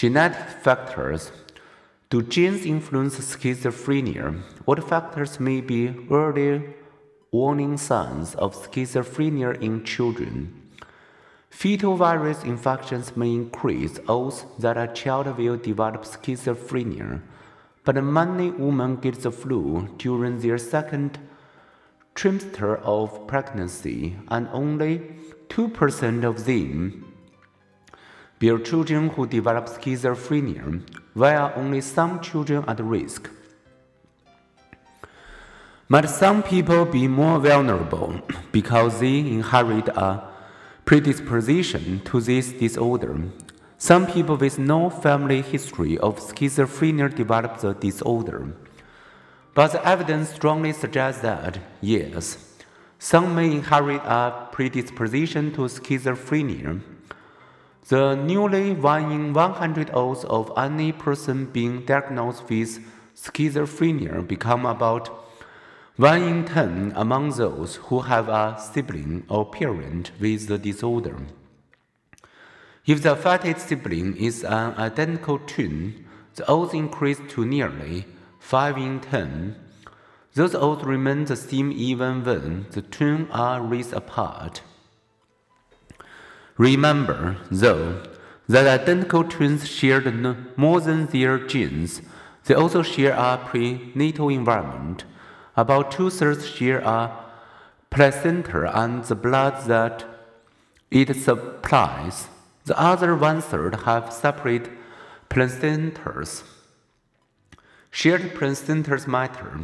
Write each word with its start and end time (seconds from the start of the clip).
Genetic 0.00 0.48
factors. 0.62 1.30
Do 2.08 2.22
genes 2.22 2.64
influence 2.64 3.18
schizophrenia? 3.18 4.34
What 4.64 4.88
factors 4.88 5.38
may 5.38 5.60
be 5.60 5.94
early 6.10 6.74
warning 7.30 7.76
signs 7.76 8.34
of 8.36 8.56
schizophrenia 8.56 9.60
in 9.60 9.84
children? 9.84 10.70
Fetal 11.50 11.96
virus 11.96 12.44
infections 12.44 13.14
may 13.14 13.34
increase 13.34 14.00
odds 14.08 14.46
that 14.58 14.78
a 14.78 14.90
child 14.94 15.36
will 15.36 15.58
develop 15.58 16.04
schizophrenia, 16.04 17.20
but 17.84 18.02
many 18.02 18.52
women 18.52 18.96
get 18.96 19.16
the 19.20 19.30
flu 19.30 19.86
during 19.98 20.40
their 20.40 20.56
second 20.56 21.18
trimester 22.14 22.80
of 22.84 23.26
pregnancy, 23.26 24.16
and 24.28 24.48
only 24.50 25.02
2% 25.50 26.24
of 26.24 26.46
them 26.46 27.09
bear 28.40 28.58
children 28.58 29.10
who 29.10 29.26
develop 29.26 29.66
schizophrenia, 29.66 30.82
while 31.12 31.52
only 31.54 31.80
some 31.82 32.20
children 32.20 32.64
at 32.66 32.80
risk. 32.80 33.28
Might 35.88 36.08
some 36.08 36.42
people 36.42 36.86
be 36.86 37.06
more 37.06 37.38
vulnerable 37.38 38.20
because 38.50 38.98
they 39.00 39.18
inherit 39.18 39.88
a 39.88 40.22
predisposition 40.86 42.00
to 42.06 42.20
this 42.20 42.52
disorder. 42.52 43.16
Some 43.76 44.06
people 44.06 44.36
with 44.36 44.58
no 44.58 44.88
family 44.88 45.42
history 45.42 45.98
of 45.98 46.18
schizophrenia 46.18 47.14
develop 47.14 47.58
the 47.58 47.74
disorder. 47.74 48.54
But 49.52 49.72
the 49.72 49.86
evidence 49.86 50.30
strongly 50.30 50.72
suggests 50.72 51.20
that, 51.22 51.58
yes, 51.80 52.38
some 52.98 53.34
may 53.34 53.52
inherit 53.52 54.02
a 54.04 54.48
predisposition 54.52 55.52
to 55.52 55.62
schizophrenia. 55.62 56.80
The 57.88 58.14
newly 58.14 58.72
1 58.72 59.10
in 59.10 59.32
100 59.32 59.90
odds 59.90 60.24
of 60.24 60.52
any 60.56 60.92
person 60.92 61.46
being 61.46 61.84
diagnosed 61.84 62.48
with 62.48 62.78
schizophrenia 63.16 64.26
become 64.26 64.64
about 64.66 65.08
1 65.96 66.22
in 66.22 66.44
10 66.44 66.92
among 66.94 67.30
those 67.30 67.76
who 67.76 68.00
have 68.00 68.28
a 68.28 68.56
sibling 68.58 69.24
or 69.28 69.50
parent 69.50 70.12
with 70.20 70.46
the 70.46 70.58
disorder. 70.58 71.16
If 72.86 73.02
the 73.02 73.12
affected 73.12 73.58
sibling 73.58 74.16
is 74.16 74.44
an 74.44 74.74
identical 74.74 75.38
twin, 75.38 76.06
the 76.36 76.48
odds 76.48 76.74
increase 76.74 77.20
to 77.30 77.44
nearly 77.44 78.06
5 78.38 78.78
in 78.78 79.00
10. 79.00 79.56
Those 80.34 80.54
odds 80.54 80.84
remain 80.84 81.24
the 81.24 81.36
same 81.36 81.72
even 81.72 82.24
when 82.24 82.66
the 82.70 82.82
twins 82.82 83.28
are 83.32 83.60
raised 83.60 83.92
apart. 83.92 84.62
Remember, 86.60 87.38
though, 87.50 88.02
that 88.46 88.66
identical 88.66 89.24
twins 89.24 89.66
share 89.66 90.02
more 90.58 90.78
than 90.82 91.06
their 91.06 91.38
genes, 91.38 92.02
they 92.44 92.52
also 92.52 92.82
share 92.82 93.14
a 93.14 93.40
prenatal 93.42 94.28
environment 94.28 95.04
about 95.56 95.90
two 95.90 96.10
thirds 96.10 96.46
share 96.46 96.80
a 96.80 97.16
placenta 97.88 98.78
and 98.78 99.02
the 99.04 99.14
blood 99.14 99.64
that 99.68 100.04
it 100.90 101.16
supplies. 101.16 102.28
The 102.66 102.78
other 102.78 103.16
one 103.16 103.40
third 103.40 103.76
have 103.86 104.12
separate 104.12 104.68
placentas. 105.30 106.42
Shared 107.90 108.34
placentas 108.34 109.06
matter. 109.06 109.60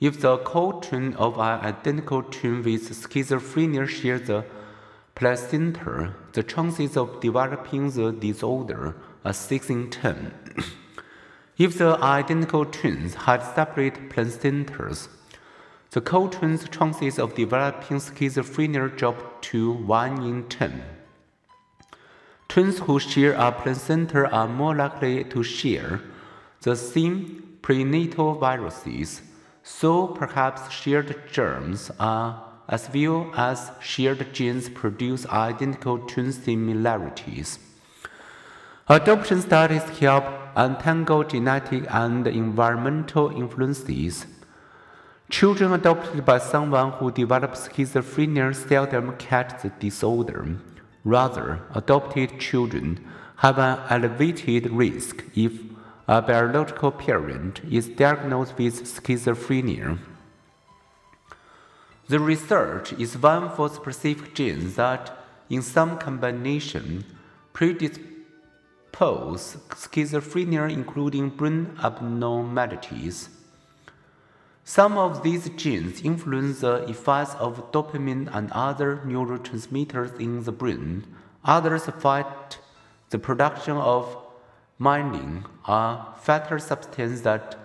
If 0.00 0.20
the 0.20 0.38
co-twin 0.38 1.14
of 1.14 1.34
an 1.38 1.60
identical 1.60 2.24
twin 2.24 2.64
with 2.64 2.90
schizophrenia 2.90 3.86
share 3.88 4.18
the 4.18 4.44
placenta, 5.14 6.14
the 6.32 6.42
chances 6.42 6.96
of 6.96 7.20
developing 7.20 7.90
the 7.90 8.12
disorder 8.12 8.96
are 9.24 9.32
6 9.32 9.70
in 9.70 9.90
10. 9.90 10.34
if 11.58 11.78
the 11.78 11.98
identical 12.02 12.64
twins 12.64 13.14
had 13.14 13.42
separate 13.42 14.08
placentas, 14.08 15.08
the 15.90 16.00
co-twins' 16.00 16.68
chances 16.70 17.18
of 17.18 17.34
developing 17.34 17.98
schizophrenia 17.98 18.96
drop 18.96 19.42
to 19.42 19.72
1 19.72 20.22
in 20.22 20.48
10. 20.48 20.82
Twins 22.48 22.78
who 22.80 22.98
share 22.98 23.34
a 23.34 23.52
placenta 23.52 24.30
are 24.30 24.48
more 24.48 24.74
likely 24.74 25.24
to 25.24 25.42
share 25.42 26.00
the 26.62 26.76
same 26.76 27.58
prenatal 27.62 28.34
viruses, 28.34 29.22
so 29.62 30.06
perhaps 30.06 30.70
shared 30.70 31.14
germs 31.30 31.90
are 31.98 32.51
as 32.68 32.88
well 32.94 33.30
as 33.36 33.70
shared 33.80 34.32
genes 34.32 34.68
produce 34.68 35.26
identical 35.26 35.98
twin 35.98 36.32
similarities. 36.32 37.58
Adoption 38.88 39.40
studies 39.40 39.84
help 39.98 40.24
untangle 40.56 41.24
genetic 41.24 41.84
and 41.88 42.26
environmental 42.26 43.30
influences 43.30 44.26
Children 45.32 45.72
adopted 45.72 46.26
by 46.26 46.36
someone 46.36 46.92
who 46.92 47.10
develops 47.10 47.66
schizophrenia 47.66 48.54
seldom 48.54 49.16
catch 49.16 49.62
the 49.62 49.70
disorder. 49.80 50.58
Rather, 51.04 51.60
adopted 51.74 52.38
children 52.38 53.02
have 53.36 53.58
an 53.58 53.78
elevated 53.88 54.70
risk 54.70 55.24
if 55.34 55.54
a 56.06 56.20
biological 56.20 56.92
parent 56.92 57.62
is 57.64 57.88
diagnosed 57.88 58.58
with 58.58 58.84
schizophrenia. 58.84 59.98
The 62.08 62.18
research 62.18 62.92
is 62.94 63.16
one 63.16 63.50
for 63.50 63.68
specific 63.68 64.34
genes 64.34 64.74
that, 64.74 65.16
in 65.48 65.62
some 65.62 65.98
combination, 65.98 67.04
predispose 67.52 69.56
schizophrenia, 69.70 70.70
including 70.70 71.30
brain 71.30 71.76
abnormalities. 71.82 73.28
Some 74.64 74.98
of 74.98 75.22
these 75.22 75.48
genes 75.50 76.02
influence 76.02 76.60
the 76.60 76.88
effects 76.88 77.34
of 77.34 77.72
dopamine 77.72 78.28
and 78.32 78.50
other 78.52 79.00
neurotransmitters 79.04 80.20
in 80.20 80.44
the 80.44 80.52
brain. 80.52 81.04
Others 81.44 81.86
fight 81.98 82.58
the 83.10 83.18
production 83.18 83.76
of 83.76 84.16
myelin, 84.80 85.44
a 85.66 86.06
fatal 86.20 86.58
substance 86.58 87.20
that 87.22 87.58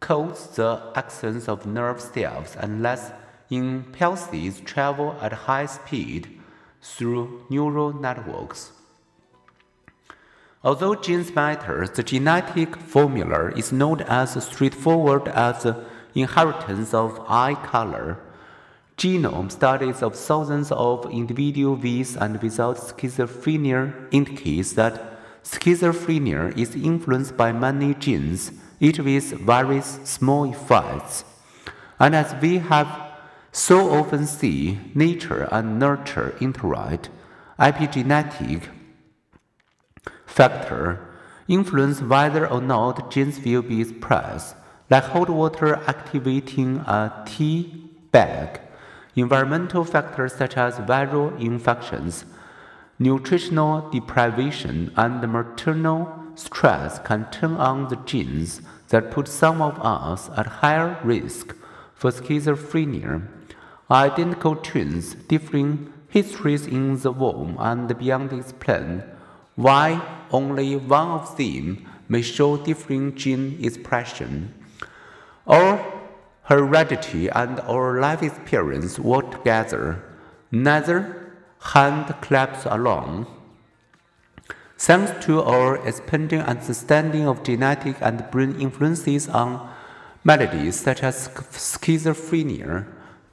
coats 0.00 0.46
the 0.56 0.82
axons 0.94 1.48
of 1.48 1.64
nerve 1.64 2.00
cells 2.00 2.56
and 2.56 2.82
lets 2.82 3.12
impulses 3.52 4.60
travel 4.60 5.16
at 5.20 5.32
high 5.32 5.66
speed 5.66 6.40
through 6.80 7.44
neural 7.50 7.92
networks. 7.92 8.72
Although 10.64 10.94
genes 10.94 11.34
matter, 11.34 11.86
the 11.86 12.02
genetic 12.02 12.76
formula 12.76 13.50
is 13.56 13.72
not 13.72 14.00
as 14.02 14.42
straightforward 14.44 15.28
as 15.28 15.66
inheritance 16.14 16.94
of 16.94 17.20
eye 17.28 17.54
color, 17.54 18.18
genome 18.96 19.50
studies 19.50 20.02
of 20.02 20.14
thousands 20.14 20.70
of 20.70 21.10
individuals 21.10 21.82
with 21.82 22.16
and 22.16 22.40
without 22.40 22.76
schizophrenia 22.76 23.92
indicates 24.12 24.72
that 24.74 25.18
schizophrenia 25.42 26.56
is 26.56 26.76
influenced 26.76 27.36
by 27.36 27.50
many 27.50 27.94
genes, 27.94 28.52
each 28.78 29.00
with 29.00 29.32
various 29.40 29.98
small 30.04 30.44
effects. 30.44 31.24
And 31.98 32.14
as 32.14 32.40
we 32.40 32.58
have 32.58 33.11
so 33.52 33.90
often 33.90 34.26
see 34.26 34.78
nature 34.94 35.46
and 35.52 35.78
nurture 35.78 36.34
interact, 36.40 37.10
epigenetic 37.58 38.68
factor 40.24 41.06
influence 41.46 42.00
whether 42.00 42.48
or 42.48 42.62
not 42.62 43.10
genes 43.10 43.38
will 43.44 43.60
be 43.60 43.82
expressed 43.82 44.56
like 44.88 45.04
hot 45.04 45.28
water 45.28 45.76
activating 45.86 46.78
a 46.78 47.24
tea 47.26 47.90
bag. 48.10 48.60
Environmental 49.14 49.84
factors 49.84 50.34
such 50.34 50.56
as 50.56 50.76
viral 50.78 51.38
infections, 51.38 52.24
nutritional 52.98 53.90
deprivation, 53.90 54.90
and 54.96 55.20
maternal 55.30 56.08
stress 56.34 56.98
can 57.00 57.30
turn 57.30 57.56
on 57.56 57.88
the 57.88 57.96
genes 58.06 58.62
that 58.88 59.10
put 59.10 59.28
some 59.28 59.60
of 59.60 59.78
us 59.80 60.30
at 60.36 60.46
higher 60.46 60.98
risk 61.04 61.54
for 61.94 62.10
schizophrenia. 62.10 63.22
Identical 63.92 64.56
twins, 64.56 65.12
differing 65.28 65.92
histories 66.08 66.66
in 66.66 66.98
the 66.98 67.12
womb 67.12 67.58
and 67.60 67.98
beyond 67.98 68.32
explain 68.32 69.02
why 69.54 70.00
only 70.30 70.76
one 70.76 71.08
of 71.08 71.36
them 71.36 71.86
may 72.08 72.22
show 72.22 72.56
differing 72.56 73.14
gene 73.14 73.58
expression. 73.62 74.54
Our 75.46 75.78
heredity 76.44 77.28
and 77.28 77.60
our 77.60 78.00
life 78.00 78.22
experience 78.22 78.98
work 78.98 79.30
together. 79.30 80.02
Neither 80.50 81.34
hand 81.60 82.14
claps 82.22 82.64
alone. 82.64 83.26
Thanks 84.78 85.12
to 85.26 85.42
our 85.42 85.86
expanding 85.86 86.40
understanding 86.40 87.28
of 87.28 87.42
genetic 87.42 87.96
and 88.00 88.24
brain 88.30 88.58
influences 88.58 89.28
on 89.28 89.68
maladies 90.24 90.80
such 90.80 91.02
as 91.02 91.28
schizophrenia, 91.28 92.86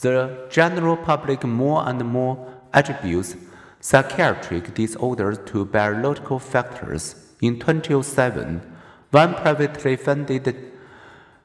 the 0.00 0.46
general 0.50 0.96
public 0.96 1.44
more 1.44 1.88
and 1.88 2.04
more 2.04 2.52
attributes 2.72 3.36
psychiatric 3.80 4.74
disorders 4.74 5.38
to 5.46 5.64
biological 5.64 6.38
factors 6.38 7.26
In 7.42 7.58
2007, 7.58 8.62
one 9.10 9.34
privately 9.34 9.94
funded 9.96 10.72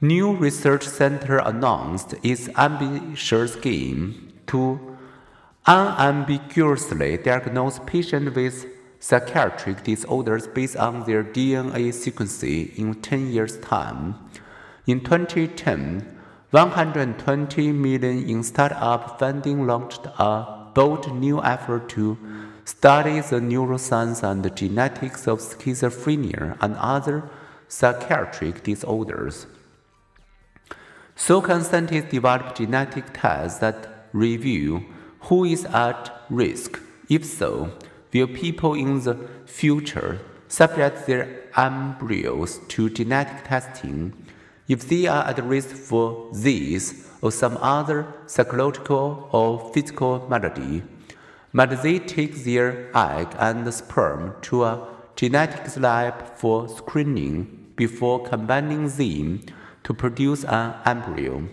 new 0.00 0.32
research 0.36 0.86
center 0.86 1.38
announced 1.38 2.14
its 2.22 2.48
ambitious 2.56 3.56
game 3.56 4.32
to 4.46 4.96
unambiguously 5.66 7.16
diagnose 7.16 7.80
patients 7.80 8.34
with 8.36 8.66
psychiatric 9.00 9.82
disorders 9.82 10.46
based 10.46 10.76
on 10.76 11.04
their 11.04 11.24
DNA 11.24 11.92
sequence 11.92 12.44
in 12.44 12.94
10 12.94 13.32
years' 13.32 13.58
time. 13.58 14.14
In 14.86 15.00
2010, 15.00 16.18
120 16.52 17.72
million 17.72 18.28
in 18.28 18.42
startup 18.42 19.18
funding 19.18 19.66
launched 19.66 20.04
a 20.18 20.68
bold 20.74 21.10
new 21.14 21.42
effort 21.42 21.88
to 21.88 22.18
study 22.66 23.20
the 23.20 23.40
neuroscience 23.40 24.22
and 24.22 24.54
genetics 24.54 25.26
of 25.26 25.38
schizophrenia 25.38 26.58
and 26.60 26.76
other 26.76 27.22
psychiatric 27.68 28.62
disorders. 28.62 29.46
So 31.16 31.40
scientists 31.40 32.10
develop 32.10 32.54
genetic 32.54 33.06
tests 33.14 33.60
that 33.60 34.08
reveal 34.12 34.82
who 35.20 35.44
is 35.44 35.64
at 35.64 36.12
risk? 36.28 36.78
If 37.08 37.24
so, 37.24 37.72
will 38.12 38.26
people 38.26 38.74
in 38.74 39.00
the 39.00 39.16
future 39.46 40.20
subject 40.48 41.06
their 41.06 41.44
embryos 41.56 42.60
to 42.68 42.90
genetic 42.90 43.44
testing 43.44 44.12
if 44.72 44.88
they 44.88 45.06
are 45.06 45.24
at 45.30 45.44
risk 45.44 45.68
for 45.88 46.30
this 46.32 47.06
or 47.20 47.30
some 47.30 47.58
other 47.60 48.06
psychological 48.26 49.28
or 49.30 49.70
physical 49.72 50.26
malady? 50.30 50.82
Might 51.52 51.82
they 51.82 51.98
take 51.98 52.44
their 52.44 52.68
egg 52.96 53.28
and 53.38 53.72
sperm 53.74 54.34
to 54.46 54.64
a 54.64 54.88
genetics 55.14 55.76
lab 55.76 56.14
for 56.38 56.68
screening 56.68 57.36
before 57.76 58.24
combining 58.24 58.88
them 58.88 59.42
to 59.84 59.92
produce 59.92 60.44
an 60.44 60.74
embryo? 60.86 61.46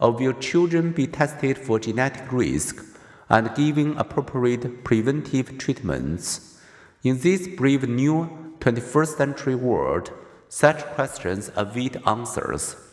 Or 0.00 0.10
will 0.10 0.32
children 0.32 0.90
be 0.90 1.06
tested 1.06 1.56
for 1.56 1.78
genetic 1.78 2.32
risk 2.32 2.84
and 3.28 3.54
given 3.54 3.96
appropriate 3.96 4.82
preventive 4.82 5.56
treatments? 5.58 6.60
In 7.04 7.20
this 7.20 7.46
brave 7.46 7.88
new 7.88 8.16
21st 8.58 9.16
century 9.16 9.54
world, 9.54 10.10
such 10.48 10.84
questions 10.94 11.50
await 11.56 11.96
answers. 12.06 12.85